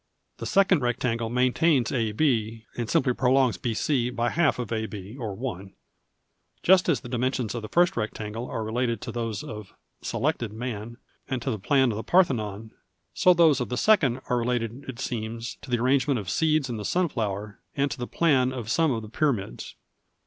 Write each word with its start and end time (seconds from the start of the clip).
The 0.37 0.47
second 0.47 0.81
rectangle 0.81 1.29
maintains 1.29 1.91
AB, 1.91 2.65
and 2.75 2.89
simply 2.89 3.13
prolongs 3.13 3.59
BC 3.59 4.15
by 4.15 4.29
half 4.31 4.57
of 4.57 4.71
190 4.71 4.87
THE 5.09 5.13
SECRET 5.13 5.13
OF 5.13 5.19
GREEK 5.19 5.21
ART 5.21 5.37
AB 5.37 5.43
or 5.43 5.55
1. 5.61 5.73
Just 6.63 6.89
as 6.89 6.99
the 7.01 7.07
dimensions 7.07 7.53
of 7.53 7.61
the 7.61 7.69
first 7.69 7.95
rect 7.95 8.19
angle 8.19 8.47
are 8.49 8.63
related 8.63 8.99
to 9.01 9.11
those 9.11 9.43
of 9.43 9.75
(selected) 10.01 10.51
man, 10.53 10.97
and 11.29 11.39
to 11.43 11.51
the 11.51 11.59
plan 11.59 11.91
of 11.91 11.97
the 11.97 12.03
Parthenon, 12.03 12.71
so 13.13 13.35
those 13.35 13.61
of 13.61 13.69
the 13.69 13.77
second 13.77 14.21
are 14.27 14.39
related, 14.39 14.85
it 14.87 14.99
seems, 14.99 15.57
to 15.61 15.69
the 15.69 15.77
arrangement 15.77 16.19
of 16.19 16.31
seeds 16.31 16.67
in 16.67 16.77
the 16.77 16.83
sunflower 16.83 17.59
and 17.77 17.91
to 17.91 17.99
the 17.99 18.07
plan 18.07 18.51
of 18.51 18.71
some 18.71 18.89
of 18.91 19.03
the 19.03 19.09
Pyramids. 19.09 19.75